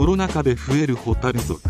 [0.00, 1.60] コロナ禍で増えるホタル族。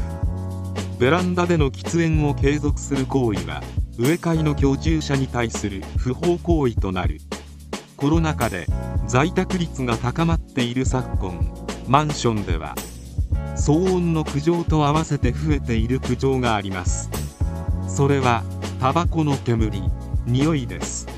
[1.01, 3.61] ベランダでの喫煙を継続する行為は
[3.99, 7.19] 植え替えの居住者に対する不法行為となる。
[7.97, 8.69] コロナ禍で
[9.09, 11.53] 在宅率が高まっている昨今
[11.89, 12.77] マンションでは
[13.57, 17.11] 騒音の苦情と合わせて増えている苦情があります。
[17.89, 18.45] それは
[18.79, 19.83] タバコの煙
[20.25, 21.09] 匂いです。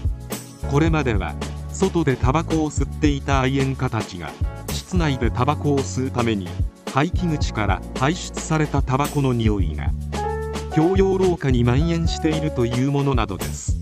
[0.71, 1.35] これまでは
[1.75, 4.31] 外でタバコを吸っていた愛煙家たちが
[4.71, 6.49] 室内でタバコを吸うために
[6.93, 9.91] 排気口から排出されたタバコの匂いが
[10.75, 13.79] 共用廊下に蔓延しているというものなどです。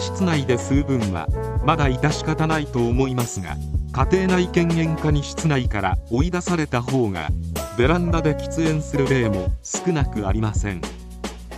[0.00, 1.28] 室内で吸う分は
[1.64, 3.56] まだ致し方ないと思いますが
[3.92, 7.30] 家庭内犬猿家に室内から追い出された方が
[7.78, 10.80] ベランダで喫煙する例も少なくありません。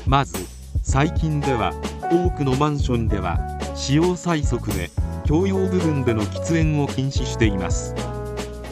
[0.06, 0.36] まず
[0.82, 1.72] 最近では
[2.12, 3.38] 多くのマンションでは
[3.74, 4.90] 使用最速で
[5.26, 7.94] 共用部分での喫煙を禁止しています。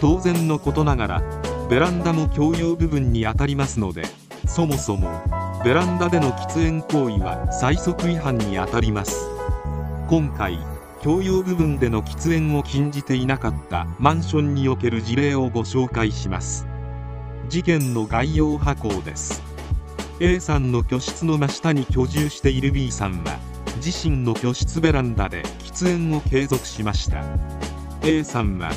[0.03, 4.05] 当然のことながらベランダも共用部分にあたりますので
[4.47, 5.09] そもそも
[5.65, 9.27] ベランダでの喫煙行為は最速違反にあたります。
[10.09, 10.59] 今回
[11.03, 16.67] 共用部分での喫煙を禁じていなかったマンションにおける事例をご紹介します。
[17.49, 19.43] 事件の概要波行です。
[20.21, 23.39] A さんの居室の真下に居住している B さんは
[23.77, 27.25] 自身の居室ベランダで喫煙を継続しました。
[28.03, 28.71] A さんは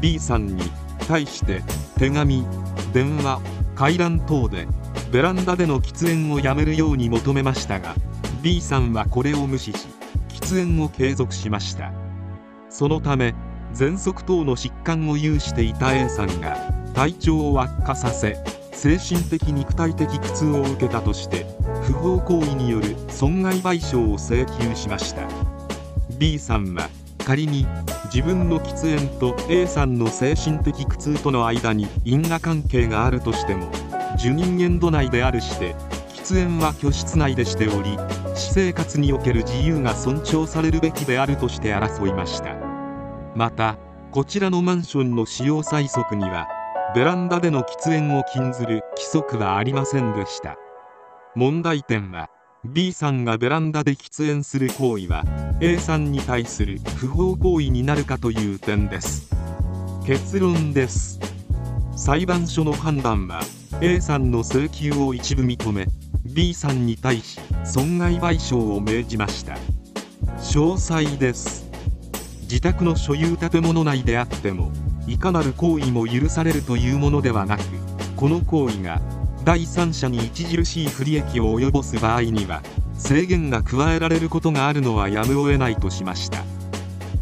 [0.00, 0.62] B さんに
[1.04, 1.62] 対して
[1.98, 2.44] 手紙
[2.92, 3.40] 電話
[3.74, 4.66] 回覧等で
[5.10, 7.94] ベランダでの喫煙をやめるように求めましたが
[8.42, 9.88] B さんはこれを無視し
[10.28, 11.92] 喫煙を継続しました。
[12.68, 13.34] そのため
[13.72, 16.56] 喘息等の疾患を有していた A さんが
[16.94, 18.36] 体調を悪化させ
[18.72, 21.46] 精神的肉体的苦痛を受けたとして
[21.84, 25.28] 不法行為による損害賠償を請求しました。
[26.18, 26.88] B さんは
[27.24, 27.66] 仮に
[28.12, 33.70] 自分の喫煙と A さんの精神的苦痛との間に因果関係があるとしても
[34.16, 35.74] 受人限度内であるして
[36.14, 37.96] 喫煙は居室内でしており
[38.34, 42.56] 私生活における自由が尊重されるべきであるとして争いました。
[43.34, 43.76] また
[44.10, 46.46] こちらのマンションの使用催促には
[46.94, 50.56] ベランダでの喫煙を禁ずる規則はありませんでした。
[51.34, 52.28] 問題点は
[52.66, 55.24] B さんがベランダで喫煙する行為は
[55.60, 59.30] A さんに対する不法行為になるかという点です。
[60.06, 61.20] 結論です。
[61.94, 63.42] 裁判所の判断は
[63.80, 65.86] A さんの請求を一部認め
[66.24, 69.56] B さんに対し損害賠償を命じました。
[70.38, 71.70] 詳細です。
[72.42, 74.72] 自宅の所有建物内であっても
[75.06, 77.62] いかなる行為も許されるというものではなく
[78.16, 79.02] この行為が
[79.44, 82.62] 第三者に著しい不利益を及ぼす場合には
[82.96, 86.42] 制限が加えられることがあるのはやむを得ないとしました。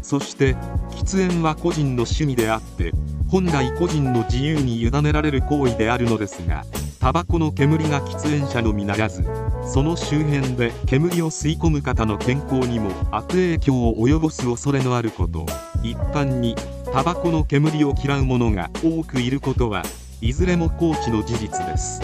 [0.01, 0.55] そして
[0.91, 2.93] 喫煙は個人の趣味であって
[3.27, 6.65] 本来個人の自由に委ねられる行為であるのですが
[6.99, 9.25] タバコの煙が喫煙者のみならず
[9.65, 15.45] その周辺で煙を吸い込む方の健康にも悪影響を及ぼす恐れのあること。
[15.83, 16.55] 一般に
[16.93, 19.83] タバコの煙を嫌う者が多くいることは
[20.23, 21.99] いずれも高知の事実です。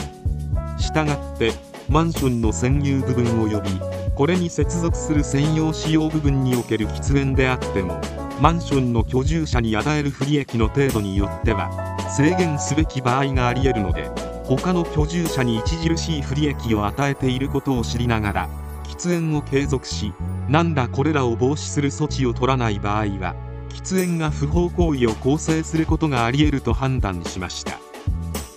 [0.78, 1.53] したがって
[1.88, 3.69] マンションの占有部分及び
[4.13, 8.02] これに接続する専用使用部分における喫煙であっても
[8.41, 11.69] マンションの居住者に与える不利益の程度によっては
[12.18, 14.09] 制限すべき場合がありえるので
[14.44, 18.50] 他の居住者に著しい不利益を与えていることを知りながら
[18.84, 20.13] 喫煙を継続し
[20.50, 23.36] 何らこれらを防止する措置を取らない場合は
[23.69, 27.88] 喫煙が不法行為を構成することがありえると判断しました。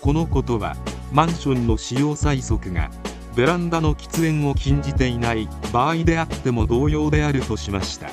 [0.02, 0.74] このことは
[1.12, 2.90] マンションの使用催促が
[3.36, 8.10] ベランダの喫煙を禁じていない場合であっても同様であるとしました。